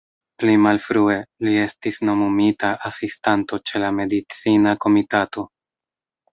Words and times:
Pli 0.43 0.53
malfrue, 0.61 1.17
li 1.47 1.53
estis 1.65 2.01
nomumita 2.09 2.73
Asistanto 2.91 3.63
ĉe 3.69 3.85
la 3.87 3.95
Medicina 4.01 4.77
Komitato. 4.87 5.49